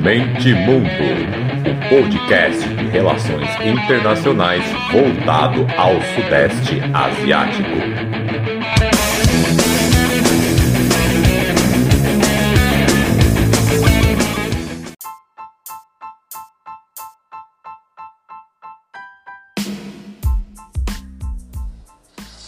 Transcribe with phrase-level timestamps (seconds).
[0.00, 0.88] Mente Mundo,
[1.68, 7.68] o podcast de relações internacionais voltado ao Sudeste Asiático.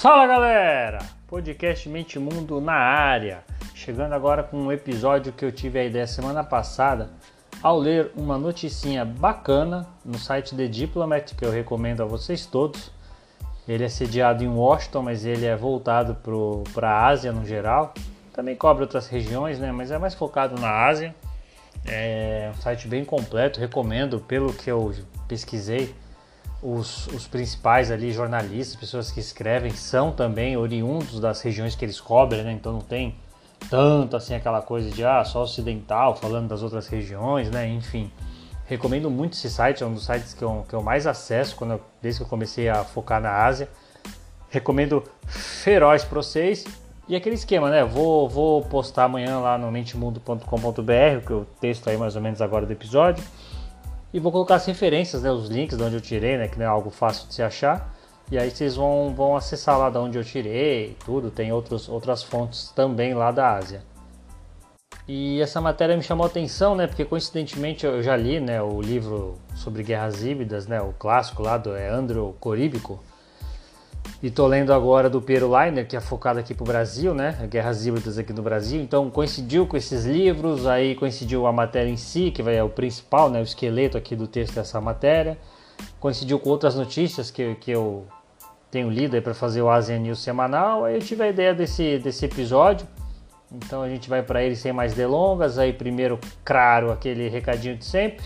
[0.01, 0.99] Fala galera!
[1.27, 3.45] Podcast Mente Mundo na área.
[3.85, 7.11] Chegando agora com um episódio que eu tive a ideia semana passada
[7.63, 12.91] ao ler uma noticinha bacana no site The Diplomat que eu recomendo a vocês todos.
[13.69, 16.17] Ele é sediado em Washington, mas ele é voltado
[16.73, 17.93] para a Ásia no geral.
[18.33, 19.71] Também cobre outras regiões, né?
[19.71, 21.15] mas é mais focado na Ásia.
[21.87, 24.95] É um site bem completo, recomendo pelo que eu
[25.29, 25.95] pesquisei
[26.63, 32.01] os, os, principais ali jornalistas, pessoas que escrevem, são também oriundos das regiões que eles
[32.01, 32.53] cobrem, né?
[32.53, 33.23] Então não tem
[33.69, 37.69] tanto assim aquela coisa de ah, só ocidental falando das outras regiões, né?
[37.69, 38.11] Enfim,
[38.67, 41.73] recomendo muito esse site, é um dos sites que eu, que eu mais acesso quando
[41.73, 43.69] eu, desde que eu comecei a focar na Ásia.
[44.49, 46.65] Recomendo feroz para vocês.
[47.07, 47.85] E aquele esquema, né?
[47.85, 52.65] Vou, vou postar amanhã lá no mentemundo.com.br, que o texto aí mais ou menos agora
[52.65, 53.23] do episódio.
[54.13, 56.65] E vou colocar as referências, né, os links de onde eu tirei, né, que não
[56.65, 57.94] é algo fácil de se achar.
[58.31, 61.31] E aí vocês vão, vão acessar lá de onde eu tirei, tudo.
[61.31, 63.83] Tem outros, outras fontes também lá da Ásia.
[65.07, 68.81] E essa matéria me chamou a atenção, né, porque coincidentemente eu já li, né, o
[68.81, 73.03] livro sobre guerras híbridas, né, o clássico lá do é Andrew Coríbico.
[74.23, 77.47] E tô lendo agora do Piero Leiner, que é focado aqui pro Brasil, né?
[77.51, 78.81] Guerras híbridas aqui no Brasil.
[78.81, 83.29] Então coincidiu com esses livros, aí coincidiu a matéria em si, que é o principal,
[83.29, 83.41] né?
[83.41, 85.39] O esqueleto aqui do texto dessa matéria.
[86.01, 88.07] Coincidiu com outras notícias que, que eu
[88.75, 90.85] tenho lido aí para fazer o Asian News semanal.
[90.85, 92.87] Aí eu tive a ideia desse, desse episódio.
[93.53, 95.59] Então a gente vai para ele sem mais delongas.
[95.59, 98.25] Aí primeiro, claro, aquele recadinho de sempre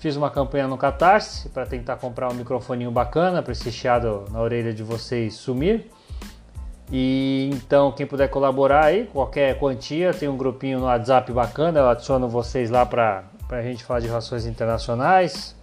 [0.00, 4.40] Fiz uma campanha no Catarse para tentar comprar um microfoninho bacana para esse chiado na
[4.40, 5.90] orelha de vocês sumir.
[6.90, 11.88] E então, quem puder colaborar aí, qualquer quantia, tem um grupinho no WhatsApp bacana, eu
[11.90, 15.54] adiciono vocês lá para a gente falar de relações internacionais.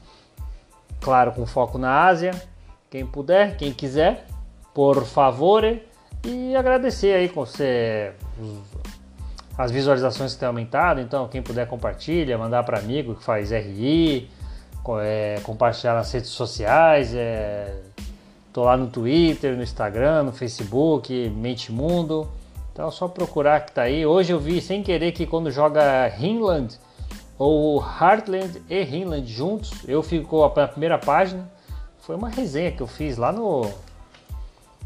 [1.02, 2.32] Claro, com foco na Ásia.
[2.90, 4.26] Quem puder, quem quiser,
[4.74, 5.64] por favor.
[6.26, 8.14] E agradecer aí com você
[9.58, 14.30] as visualizações que têm aumentado, então quem puder compartilha, mandar para amigo que faz RI,
[15.02, 17.76] é, compartilhar nas redes sociais, é,
[18.54, 22.30] tô lá no Twitter, no Instagram, no Facebook, Mente Mundo,
[22.72, 24.06] então é só procurar que tá aí.
[24.06, 26.78] Hoje eu vi sem querer que quando joga Hinland
[27.40, 31.57] ou Heartland e Hinland juntos, eu fico na primeira página.
[32.08, 33.64] Foi uma resenha que eu fiz lá no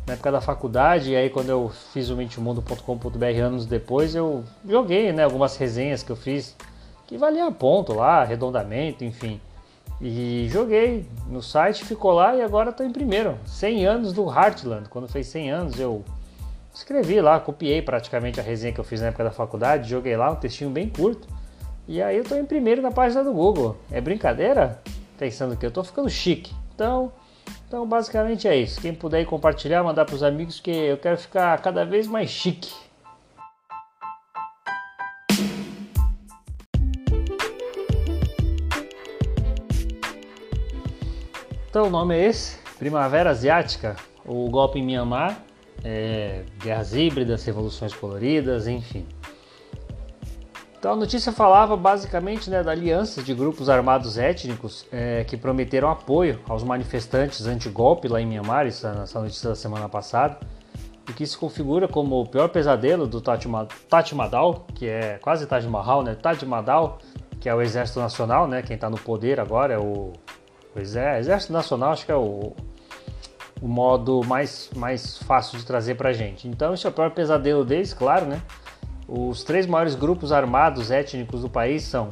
[0.08, 5.14] na época da faculdade, e aí quando eu fiz o mentemundo.com.br anos depois, eu joguei
[5.14, 6.56] né, algumas resenhas que eu fiz
[7.06, 9.40] que valia ponto lá, arredondamento, enfim.
[10.02, 13.38] E joguei no site, ficou lá e agora estou em primeiro.
[13.46, 14.90] 100 anos do Heartland.
[14.90, 16.04] Quando fez 100 anos eu
[16.74, 20.32] escrevi lá, copiei praticamente a resenha que eu fiz na época da faculdade, joguei lá
[20.32, 21.28] um textinho bem curto.
[21.88, 23.78] E aí eu estou em primeiro na página do Google.
[23.92, 24.82] É brincadeira?
[25.20, 26.60] Pensando que eu estou ficando chique.
[26.82, 27.12] Então,
[27.68, 28.82] então, basicamente é isso.
[28.82, 32.74] Quem puder compartilhar, mandar para os amigos, que eu quero ficar cada vez mais chique.
[41.70, 45.40] Então, o nome é esse: Primavera Asiática, o golpe em Myanmar,
[45.84, 49.06] é, guerras híbridas, revoluções coloridas, enfim.
[50.82, 55.92] Então a notícia falava basicamente né, da aliança de grupos armados étnicos é, que prometeram
[55.92, 60.40] apoio aos manifestantes anti-golpe lá em Myanmar, essa, essa notícia da semana passada,
[61.08, 63.46] o que se configura como o pior pesadelo do Taj
[64.16, 66.16] Mahal, que é quase Taj Mahal, né?
[66.16, 66.98] Taj Mahal,
[67.40, 68.64] que é o Exército Nacional, né?
[68.64, 70.14] Quem está no poder agora é o,
[70.76, 72.54] o Exército Nacional, acho que é o,
[73.62, 76.48] o modo mais, mais fácil de trazer para gente.
[76.48, 78.42] Então esse é o pior pesadelo deles, claro, né?
[79.14, 82.08] Os três maiores grupos armados étnicos do país são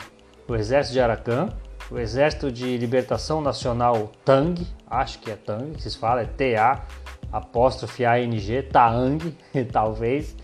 [0.46, 1.48] o Exército de Arakan,
[1.90, 6.84] o Exército de Libertação Nacional Tang, acho que é Tang, que se fala, é T-A,
[7.32, 9.34] apóstrofe A-N-G, Taang,
[9.72, 10.36] talvez,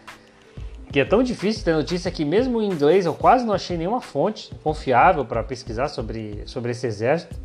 [0.94, 4.00] que é tão difícil ter notícia que mesmo em inglês eu quase não achei nenhuma
[4.00, 7.36] fonte confiável para pesquisar sobre, sobre esse exército,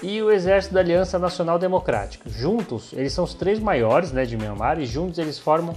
[0.00, 2.30] e o Exército da Aliança Nacional Democrática.
[2.30, 5.74] Juntos, eles são os três maiores né, de Myanmar e juntos eles formam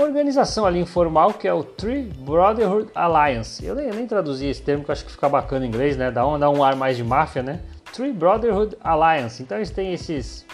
[0.00, 3.64] uma organização ali informal que é o Tree Brotherhood Alliance.
[3.64, 6.10] Eu nem, nem traduzi esse termo que eu acho que fica bacana em inglês, né?
[6.10, 7.60] Dá um, dá um ar mais de máfia, né?
[7.92, 9.42] Tree Brotherhood Alliance.
[9.42, 10.46] Então eles têm esses,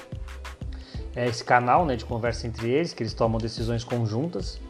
[1.14, 4.60] é, esse canal né, de conversa entre eles, que eles tomam decisões conjuntas.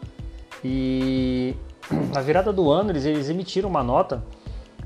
[0.62, 1.54] E
[2.12, 4.22] na virada do ano eles, eles emitiram uma nota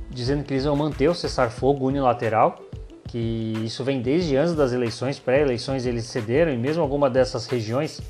[0.08, 2.60] dizendo que eles vão manter o cessar-fogo unilateral,
[3.08, 8.00] que isso vem desde antes das eleições, pré-eleições eles cederam, e mesmo alguma dessas regiões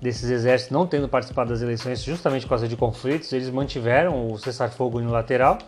[0.00, 4.38] desses exércitos não tendo participado das eleições justamente por causa de conflitos, eles mantiveram o
[4.38, 5.58] cessar-fogo unilateral,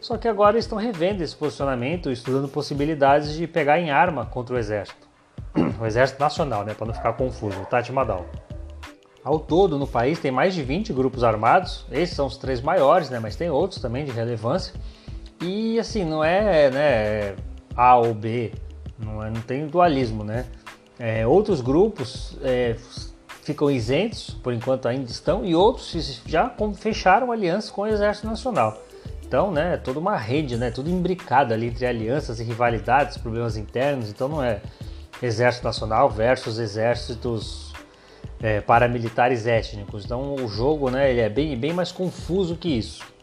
[0.00, 4.58] só que agora estão revendo esse posicionamento, estudando possibilidades de pegar em arma contra o
[4.58, 5.08] exército.
[5.80, 8.26] O exército nacional, né, para não ficar confuso, o Tati Madal.
[9.22, 13.10] Ao todo, no país tem mais de 20 grupos armados, esses são os três maiores,
[13.10, 14.74] né, mas tem outros também de relevância.
[15.40, 17.36] E assim, não é né,
[17.76, 18.52] A ou B,
[18.98, 20.46] não, é, não tem dualismo, né?
[20.98, 22.76] É, outros grupos é,
[23.44, 28.82] ficam isentos, por enquanto ainda estão, e outros já fecharam aliança com o Exército Nacional.
[29.26, 33.56] Então, né, é toda uma rede, né, tudo imbricado ali entre alianças e rivalidades, problemas
[33.56, 34.08] internos.
[34.08, 34.60] Então, não é
[35.22, 37.72] Exército Nacional versus exércitos
[38.40, 40.04] é, paramilitares étnicos.
[40.04, 43.13] Então, o jogo, né, ele é bem, bem mais confuso que isso.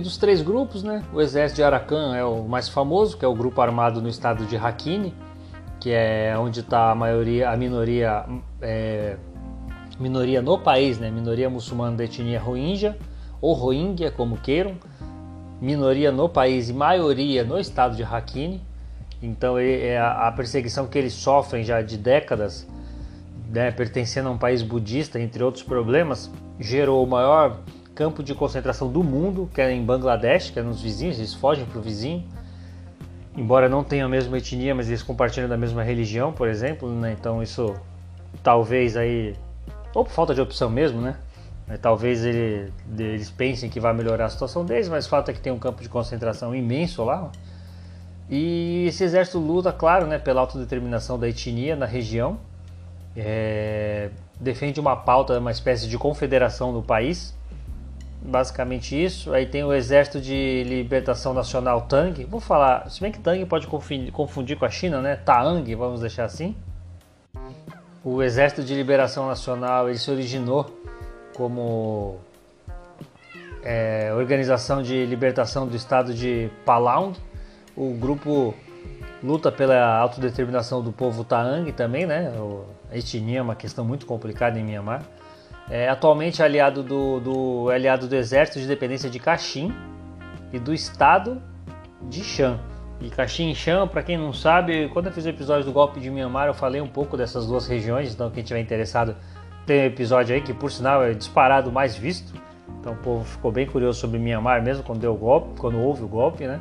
[0.00, 1.02] Dos três grupos, né?
[1.12, 4.44] O exército de Arakan é o mais famoso, que é o grupo armado no estado
[4.46, 5.14] de Rakhine,
[5.80, 8.24] que é onde está a maioria, a minoria,
[8.60, 9.16] é,
[9.98, 11.10] minoria no país, né?
[11.10, 12.96] Minoria muçulmana da etnia Rohingya
[13.40, 14.74] ou Rohingya, como queiram.
[15.60, 18.62] Minoria no país e maioria no estado de Rakhine.
[19.22, 22.66] Então é a perseguição que eles sofrem já de décadas,
[23.48, 27.58] né, pertencendo a um país budista, entre outros problemas, gerou o maior
[27.96, 31.64] campo de concentração do mundo, que é em Bangladesh, que é nos vizinhos, eles fogem
[31.64, 32.22] para o vizinho.
[33.34, 37.16] Embora não tenham a mesma etnia, mas eles compartilham da mesma religião, por exemplo, né?
[37.18, 37.74] Então isso
[38.42, 39.34] talvez aí,
[39.94, 41.16] ou por falta de opção mesmo, né?
[41.80, 45.40] Talvez ele, eles pensem que vai melhorar a situação deles, mas o fato é que
[45.40, 47.32] tem um campo de concentração imenso lá.
[48.28, 52.38] E esse exército luta, claro, né, pela autodeterminação da etnia na região.
[53.16, 57.34] É, defende uma pauta, uma espécie de confederação do país,
[58.26, 59.32] basicamente isso.
[59.32, 62.24] Aí tem o Exército de Libertação Nacional Tang.
[62.24, 65.16] Vou falar, se bem que Tang pode confundir, com a China, né?
[65.16, 66.54] Taang, vamos deixar assim.
[68.04, 70.66] O Exército de Liberação Nacional ele se originou
[71.34, 72.18] como
[73.62, 77.14] é, Organização de Libertação do Estado de Palaung.
[77.76, 78.54] O grupo
[79.22, 82.32] luta pela autodeterminação do povo Taang também, né?
[82.90, 85.02] A etnia é uma questão muito complicada em Myanmar.
[85.68, 89.74] É atualmente aliado do, do, é aliado do Exército de Dependência de Caxim
[90.52, 91.42] e do Estado
[92.02, 92.58] de Shan.
[93.00, 95.98] E Caxim e Shan, para quem não sabe, quando eu fiz o episódio do golpe
[95.98, 99.16] de Myanmar, eu falei um pouco dessas duas regiões, então quem tiver interessado
[99.66, 102.32] tem um episódio aí que por sinal é disparado mais visto.
[102.80, 106.04] Então o povo ficou bem curioso sobre Myanmar mesmo quando deu o golpe, quando houve
[106.04, 106.60] o golpe, né?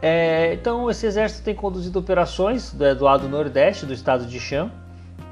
[0.00, 4.70] É, então esse exército tem conduzido operações do, do lado nordeste do estado de Shan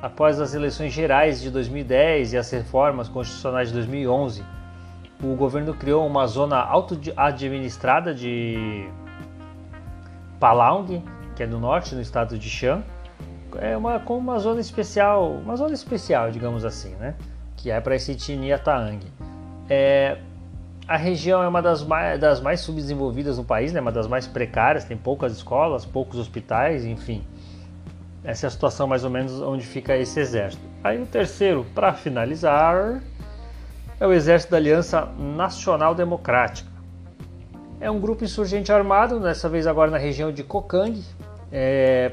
[0.02, 4.42] após as eleições gerais de 2010 e as reformas constitucionais de 2011,
[5.22, 8.88] o governo criou uma zona auto-administrada de
[10.40, 11.04] Palaung,
[11.36, 12.82] que é no norte, no estado de Shan,
[13.58, 17.14] é uma como uma zona especial, uma zona especial, digamos assim, né?
[17.56, 19.06] Que é para esse etnia Taang.
[19.70, 20.18] É,
[20.88, 23.80] a região é uma das mais, das mais subdesenvolvidas no país, né?
[23.80, 27.22] Uma das mais precárias, tem poucas escolas, poucos hospitais, enfim.
[28.24, 30.62] Essa é a situação mais ou menos onde fica esse exército.
[30.82, 33.02] Aí o terceiro, para finalizar,
[33.98, 36.70] é o Exército da Aliança Nacional Democrática.
[37.80, 41.02] É um grupo insurgente armado, dessa vez agora na região de Kokang.
[41.50, 42.12] É...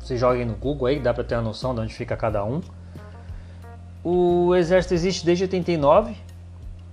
[0.00, 2.62] Vocês joguem no Google aí, dá para ter uma noção de onde fica cada um.
[4.02, 6.14] O exército existe desde 89,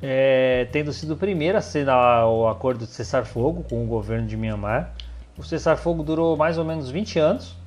[0.01, 4.36] é, tendo sido o primeiro a assinar o acordo de cessar-fogo com o governo de
[4.36, 4.93] Myanmar.
[5.38, 7.61] O cessar-fogo durou mais ou menos 20 anos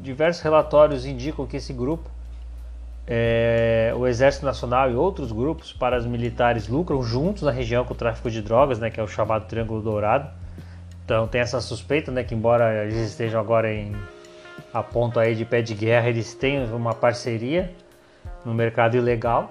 [0.00, 2.10] diversos relatórios indicam que esse grupo,
[3.06, 8.30] é, o Exército Nacional e outros grupos paramilitares lucram juntos na região com o tráfico
[8.30, 10.30] de drogas, né, que é o chamado Triângulo Dourado.
[11.04, 13.94] Então tem essa suspeita, né, que embora eles estejam agora em
[14.72, 17.72] a ponto aí de pé de guerra, eles têm uma parceria
[18.44, 19.50] no mercado ilegal.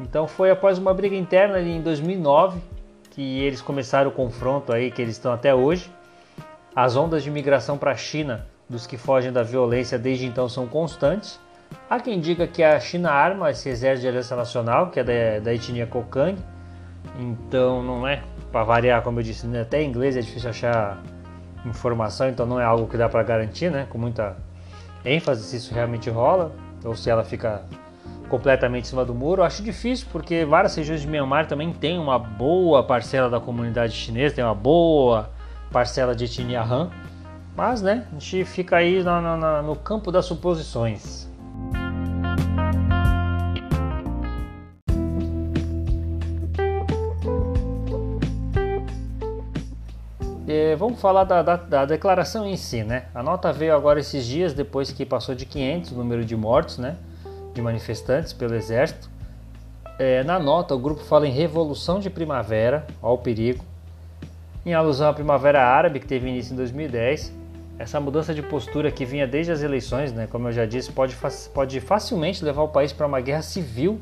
[0.00, 2.60] Então foi após uma briga interna ali em 2009
[3.10, 5.90] que eles começaram o confronto aí que eles estão até hoje.
[6.74, 10.66] As ondas de migração para a China dos que fogem da violência desde então são
[10.66, 11.40] constantes.
[11.88, 15.40] Há quem diga que a China arma esse exército de aliança nacional, que é da,
[15.42, 16.36] da etnia Kokang.
[17.18, 18.22] Então, não é,
[18.52, 21.02] para variar, como eu disse, né, até em inglês é difícil achar
[21.66, 24.36] informação, então não é algo que dá para garantir, né, com muita
[25.04, 26.52] ênfase se isso realmente rola,
[26.84, 27.62] ou se ela fica
[28.28, 29.42] completamente em cima do muro.
[29.42, 33.92] Eu acho difícil porque várias regiões de Myanmar também tem uma boa parcela da comunidade
[33.92, 35.30] chinesa, tem uma boa
[35.72, 36.90] parcela de etnia Han.
[37.60, 39.04] Mas, né, a gente fica aí
[39.62, 41.28] no, campo das suposições.
[50.48, 53.04] É, vamos falar da, da, da, declaração em si, né?
[53.14, 56.78] A nota veio agora esses dias, depois que passou de 500 o número de mortos,
[56.78, 56.96] né?
[57.52, 59.10] De manifestantes pelo exército.
[59.98, 63.62] É, na nota, o grupo fala em revolução de primavera, ao perigo,
[64.64, 67.39] em alusão à primavera árabe que teve início em 2010.
[67.80, 70.28] Essa mudança de postura que vinha desde as eleições, né?
[70.30, 71.16] Como eu já disse, pode,
[71.54, 73.98] pode facilmente levar o país para uma guerra civil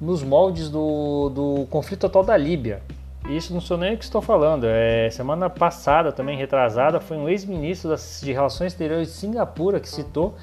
[0.00, 2.82] nos moldes do, do conflito total da Líbia,
[3.28, 4.64] isso não sou nem o que estou falando.
[4.66, 10.34] É, semana passada, também retrasada, foi um ex-ministro de Relações Exteriores de Singapura que citou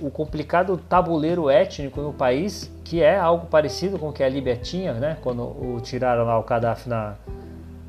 [0.00, 4.56] o complicado tabuleiro étnico no país, que é algo parecido com o que a Líbia
[4.56, 5.16] tinha, né?
[5.22, 7.14] Quando o tiraram lá o Gaddafi na,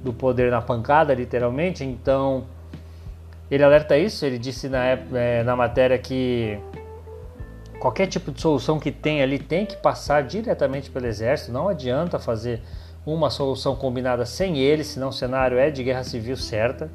[0.04, 1.84] do poder na pancada, literalmente.
[1.84, 2.46] Então,
[3.51, 4.25] ele alerta isso.
[4.25, 6.58] Ele disse na, é, na matéria que
[7.79, 11.51] qualquer tipo de solução que tem ali tem que passar diretamente pelo exército.
[11.51, 12.62] Não adianta fazer
[13.05, 16.89] uma solução combinada sem ele, senão o cenário é de guerra civil certa.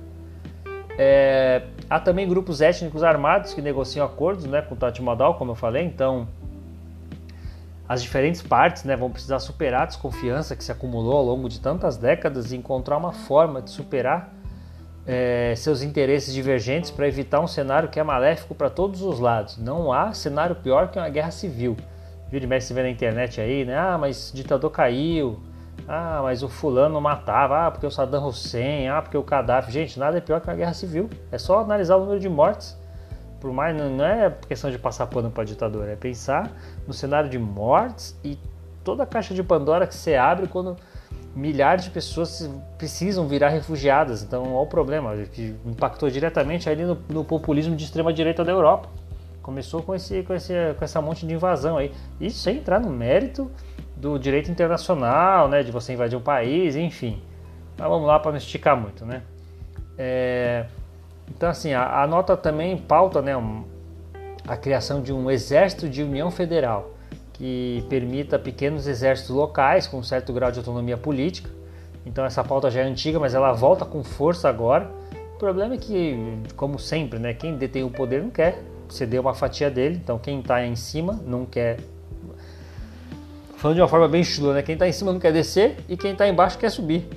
[0.99, 5.51] É, há também grupos étnicos armados que negociam acordos né, com o Tati Modal, como
[5.51, 6.27] eu falei, então
[7.87, 11.61] as diferentes partes né, vão precisar superar a desconfiança que se acumulou ao longo de
[11.61, 14.33] tantas décadas e encontrar uma forma de superar
[15.07, 19.57] é, seus interesses divergentes para evitar um cenário que é maléfico para todos os lados.
[19.57, 21.77] Não há cenário pior que uma guerra civil.
[22.29, 23.79] Vira e mexe, você vê na internet aí, né?
[23.79, 25.39] Ah, mas o ditador caiu,
[25.87, 29.71] ah, mas o fulano matava, ah, porque o Saddam Hussein, ah, porque o Gaddafi.
[29.71, 31.09] Gente, nada é pior que uma guerra civil.
[31.31, 32.77] É só analisar o número de mortes.
[33.41, 36.51] Por mais, não é questão de passar pano para ditador, é pensar
[36.87, 38.37] no cenário de mortes e
[38.83, 40.77] toda a caixa de Pandora que você abre quando
[41.37, 44.23] milhares de pessoas precisam virar refugiadas.
[44.23, 48.51] Então, olha o problema, que impactou diretamente ali no, no populismo de extrema direita da
[48.51, 48.89] Europa.
[49.43, 51.93] Começou com, esse, com, esse, com essa monte de invasão aí.
[52.19, 53.51] Isso sem entrar no mérito
[53.95, 57.23] do direito internacional, né, de você invadir um país, enfim.
[57.77, 59.23] Mas vamos lá para não esticar muito, né?
[59.99, 60.67] É,
[61.29, 63.65] então, assim, a, a, nota também pauta né, um,
[64.49, 66.96] a criação de um exército de união federal
[67.37, 71.51] que permita pequenos exércitos locais com um certo grau de autonomia política.
[72.05, 74.91] Então, essa pauta já é antiga, mas ela volta com força agora.
[75.35, 76.17] O problema é que,
[76.57, 80.41] como sempre, né, quem detém o poder não quer ceder uma fatia dele, então quem
[80.41, 81.79] está em cima não quer
[83.57, 84.63] falando de uma forma bem chula, né?
[84.63, 87.09] Quem está em cima não quer descer e quem está embaixo quer subir.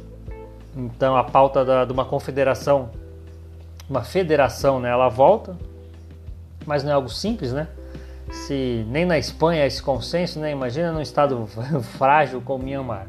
[0.76, 2.90] Então a pauta da, de uma confederação,
[3.90, 4.90] uma federação, né?
[4.90, 5.56] Ela volta,
[6.66, 7.68] mas não é algo simples, né?
[8.32, 10.52] Se nem na Espanha esse consenso, né?
[10.52, 11.48] Imagina num estado
[11.98, 13.08] frágil como Myanmar.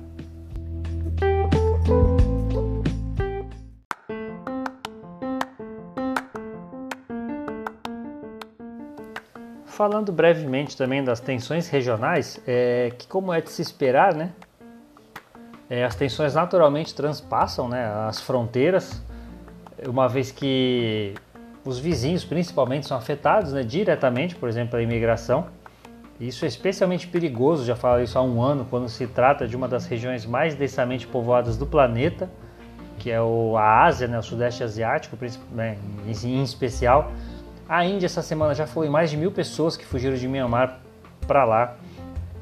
[9.80, 14.30] falando brevemente também das tensões regionais, é, que como é de se esperar, né?
[15.70, 19.02] É, as tensões naturalmente transpassam né, as fronteiras,
[19.88, 21.14] uma vez que
[21.64, 25.47] os vizinhos principalmente são afetados né, diretamente, por exemplo, pela imigração.
[26.19, 29.67] Isso é especialmente perigoso, já falei isso há um ano, quando se trata de uma
[29.67, 32.29] das regiões mais densamente povoadas do planeta,
[32.99, 35.17] que é o, a Ásia, né, o Sudeste Asiático,
[35.52, 37.11] né, em especial,
[37.67, 40.81] a Índia essa semana já foi mais de mil pessoas que fugiram de Myanmar
[41.26, 41.76] para lá.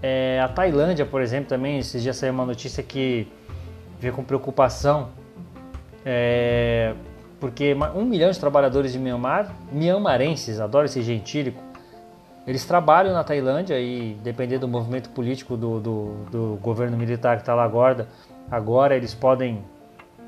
[0.03, 3.31] É, a Tailândia, por exemplo, também esses dias saiu uma notícia que
[4.01, 5.11] veio com preocupação,
[6.05, 6.95] é,
[7.40, 11.62] porque um milhão de trabalhadores de Myanmar, mianmarenses, adoro esse gentílico,
[12.47, 17.42] eles trabalham na Tailândia e, dependendo do movimento político do, do, do governo militar que
[17.42, 18.09] está lá agora,
[18.50, 19.62] agora eles podem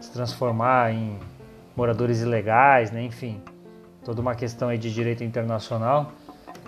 [0.01, 1.19] se transformar em
[1.75, 3.03] moradores ilegais, né?
[3.03, 3.41] enfim
[4.05, 6.13] toda uma questão aí de direito internacional.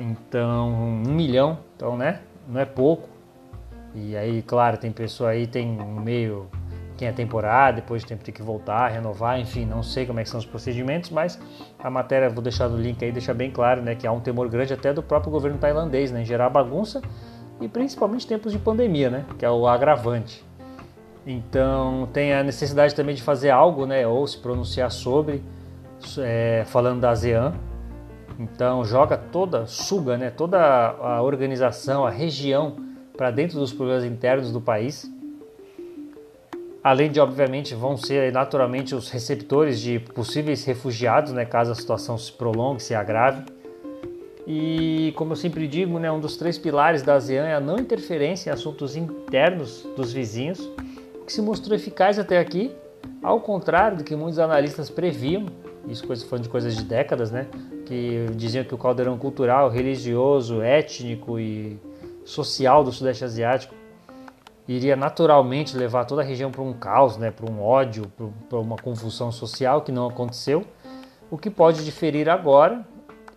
[0.01, 2.21] Então, um milhão, então, né?
[2.49, 3.09] Não é pouco.
[3.95, 6.49] E aí, claro, tem pessoa aí, tem meio
[7.03, 10.47] quem é temporário, depois tem que voltar, renovar, enfim, não sei como é são os
[10.47, 11.37] procedimentos, mas
[11.77, 14.49] a matéria, vou deixar no link aí, deixa bem claro, né, que há um temor
[14.49, 17.03] grande até do próprio governo tailandês, né, em gerar bagunça
[17.61, 20.45] e principalmente tempos de pandemia, né, que é o agravante.
[21.27, 25.43] Então, tem a necessidade também de fazer algo, né, ou se pronunciar sobre
[26.19, 27.53] é, falando da ASEAN.
[28.39, 32.77] Então joga toda, suga né, toda a organização, a região
[33.17, 35.12] para dentro dos problemas internos do país.
[36.83, 42.19] Além de, obviamente, vão ser naturalmente os receptores de possíveis refugiados, né, caso a situação
[42.19, 43.45] se prolongue, se agrave.
[44.47, 47.79] E, como eu sempre digo, né, um dos três pilares da ASEAN é a não
[47.79, 50.69] interferência em assuntos internos dos vizinhos,
[51.25, 52.73] que se mostrou eficaz até aqui,
[53.23, 55.47] ao contrário do que muitos analistas previam
[55.89, 57.47] isso coisa falando de coisas de décadas, né?
[57.87, 61.79] Que diziam que o caldeirão cultural, religioso, étnico e
[62.25, 63.75] social do Sudeste Asiático
[64.77, 67.31] iria naturalmente levar toda a região para um caos, né?
[67.31, 68.11] Para um ódio,
[68.49, 70.65] para uma confusão social que não aconteceu.
[71.31, 72.85] O que pode diferir agora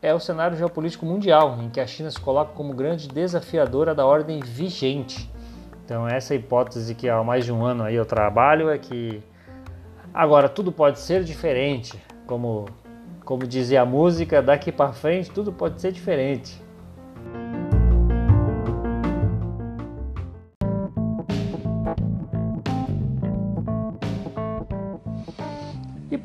[0.01, 4.05] é o cenário geopolítico mundial, em que a China se coloca como grande desafiadora da
[4.05, 5.31] ordem vigente.
[5.83, 9.23] Então essa hipótese que há mais de um ano aí eu trabalho é que
[10.13, 12.65] agora tudo pode ser diferente, como
[13.23, 16.63] como dizia a música, daqui para frente tudo pode ser diferente.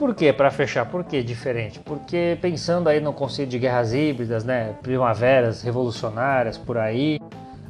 [0.00, 0.32] Por quê?
[0.32, 1.78] Para fechar, por que diferente?
[1.78, 7.20] Porque pensando aí no conceito de guerras híbridas, né, primaveras revolucionárias por aí,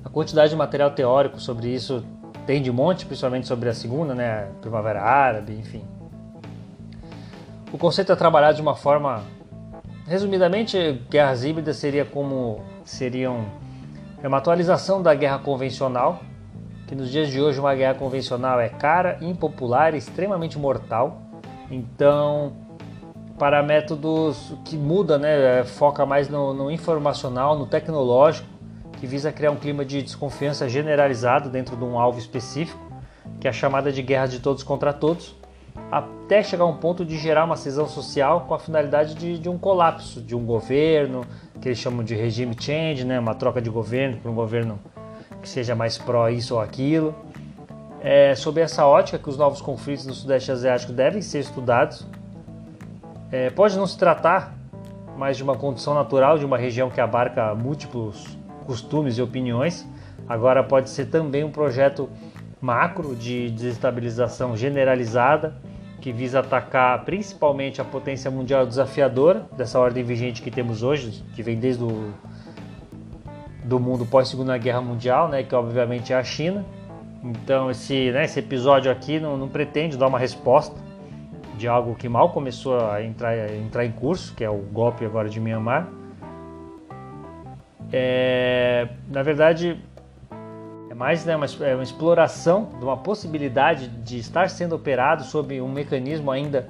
[0.04, 2.04] a quantidade de material teórico sobre isso
[2.46, 5.82] tem de monte, principalmente sobre a segunda, né, primavera árabe, enfim.
[7.72, 9.24] O conceito é trabalhado de uma forma,
[10.06, 13.44] resumidamente, guerras híbridas seria como seriam
[14.22, 16.20] é uma atualização da guerra convencional,
[16.86, 21.26] que nos dias de hoje uma guerra convencional é cara, impopular, extremamente mortal
[21.70, 22.52] então,
[23.38, 28.48] para métodos que muda, né, é, foca mais no, no informacional, no tecnológico,
[28.98, 32.78] que visa criar um clima de desconfiança generalizado dentro de um alvo específico,
[33.40, 35.34] que é a chamada de guerra de todos contra todos,
[35.90, 39.48] até chegar a um ponto de gerar uma cisão social com a finalidade de, de
[39.48, 41.24] um colapso de um governo,
[41.60, 44.78] que eles chamam de regime change, né, uma troca de governo para um governo
[45.40, 47.14] que seja mais pró isso ou aquilo
[48.02, 52.06] é sob essa ótica que os novos conflitos no Sudeste Asiático devem ser estudados.
[53.30, 54.56] É, pode não se tratar
[55.16, 59.86] mais de uma condição natural de uma região que abarca múltiplos costumes e opiniões,
[60.28, 62.08] agora pode ser também um projeto
[62.60, 65.54] macro de desestabilização generalizada
[66.00, 71.42] que visa atacar principalmente a potência mundial desafiadora dessa ordem vigente que temos hoje, que
[71.42, 72.12] vem desde o
[73.64, 76.64] do mundo pós Segunda Guerra Mundial, né, que obviamente é a China
[77.22, 80.74] então esse, né, esse episódio aqui não, não, pretende dar uma resposta
[81.56, 85.04] de algo que mal começou a entrar, a entrar em curso, que é o golpe
[85.04, 85.88] agora de Myanmar.
[87.92, 89.78] É, na verdade,
[90.88, 95.60] é mais né, uma, é uma exploração de uma possibilidade de estar sendo operado sob
[95.60, 96.68] um mecanismo ainda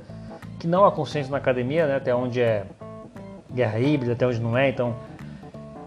[0.58, 2.64] que não há consenso na academia, né, até onde é
[3.52, 4.68] guerra híbrida, até onde não é.
[4.68, 4.96] Então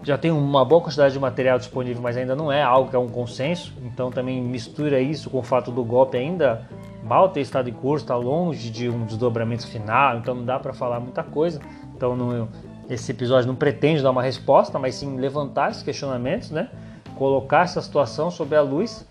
[0.04, 2.98] já tem uma boa quantidade de material disponível, mas ainda não é algo que é
[2.98, 3.72] um consenso.
[3.82, 6.68] Então também mistura isso com o fato do golpe ainda
[7.02, 10.72] mal ter estado em curso, está longe de um desdobramento final, então não dá para
[10.72, 11.60] falar muita coisa.
[11.94, 12.48] Então não,
[12.88, 16.68] esse episódio não pretende dar uma resposta, mas sim levantar esses questionamentos, né?
[17.16, 19.06] Colocar essa situação sob a luz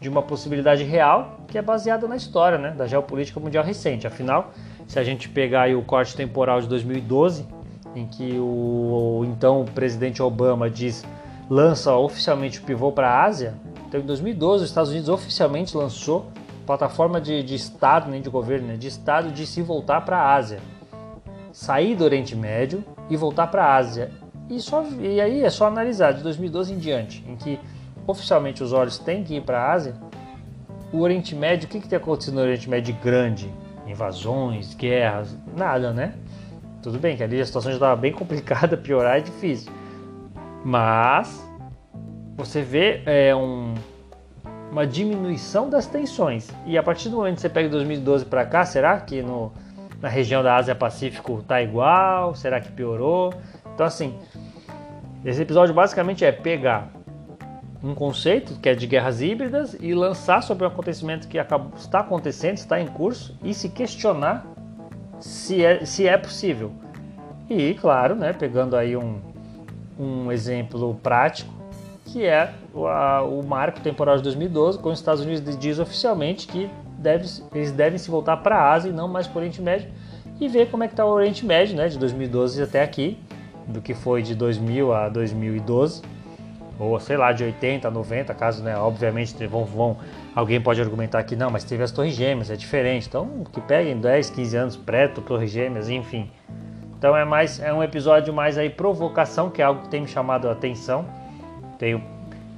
[0.00, 2.70] de uma possibilidade real que é baseada na história, né?
[2.70, 4.06] Da geopolítica mundial recente.
[4.06, 4.52] Afinal,
[4.86, 7.57] se a gente pegar o corte temporal de 2012
[7.98, 11.04] em que o, o então presidente Obama diz
[11.48, 13.54] lança oficialmente o pivô para a Ásia.
[13.86, 16.26] Então, em 2012, os Estados Unidos oficialmente lançou
[16.66, 20.34] plataforma de, de Estado, nem de governo, né, de Estado de se voltar para a
[20.34, 20.60] Ásia.
[21.50, 24.10] Sair do Oriente Médio e voltar para a Ásia.
[24.50, 27.58] E, só, e aí é só analisar de 2012 em diante, em que
[28.06, 29.94] oficialmente os olhos têm que ir para a Ásia.
[30.92, 33.50] O Oriente Médio, o que, que tem acontecido no Oriente Médio grande?
[33.86, 36.14] Invasões, guerras, nada, né?
[36.88, 39.70] Tudo bem que ali a situação já estava bem complicada, piorar é difícil.
[40.64, 41.46] Mas
[42.34, 43.74] você vê é, um,
[44.72, 46.48] uma diminuição das tensões.
[46.64, 49.52] E a partir do momento que você pega 2012 para cá, será que no,
[50.00, 52.34] na região da Ásia Pacífico tá igual?
[52.34, 53.34] Será que piorou?
[53.74, 54.18] Então assim,
[55.22, 56.90] esse episódio basicamente é pegar
[57.84, 62.56] um conceito que é de guerras híbridas e lançar sobre um acontecimento que está acontecendo,
[62.56, 64.46] está em curso e se questionar
[65.20, 66.72] se é, se é possível.
[67.48, 69.20] E, claro, né, pegando aí um,
[69.98, 71.52] um exemplo prático,
[72.04, 76.46] que é o, a, o marco temporal de 2012, quando os Estados Unidos diz oficialmente
[76.46, 79.62] que deve, eles devem se voltar para a Ásia e não mais para o Oriente
[79.62, 79.88] Médio,
[80.40, 83.18] e ver como é que está o Oriente Médio, né, de 2012 até aqui,
[83.66, 86.02] do que foi de 2000 a 2012
[86.78, 89.96] ou sei lá, de 80 a 90, caso, né, obviamente vão, vão,
[90.38, 93.08] alguém pode argumentar que não, mas teve as Torres Gêmeas, é diferente.
[93.08, 96.30] Então, que peguem 10, 15 anos pré Torres Gêmeas, enfim.
[96.96, 100.06] Então é mais é um episódio mais aí provocação, que é algo que tem me
[100.06, 101.04] chamado a atenção.
[101.76, 102.00] Tenho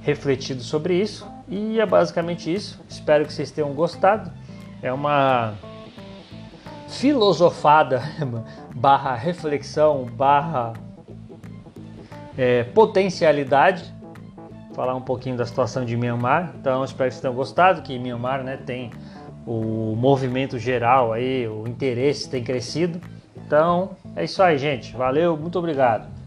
[0.01, 2.79] refletido sobre isso e é basicamente isso.
[2.87, 4.31] Espero que vocês tenham gostado.
[4.81, 5.55] É uma
[6.87, 8.03] filosofada
[8.75, 10.73] barra reflexão barra
[12.37, 13.91] é, potencialidade
[14.73, 16.53] falar um pouquinho da situação de Myanmar.
[16.59, 18.91] Então, espero que vocês tenham gostado, que Myanmar né, tem
[19.45, 22.99] o movimento geral aí, o interesse tem crescido.
[23.35, 24.95] Então, é isso aí, gente.
[24.95, 26.20] Valeu, muito obrigado.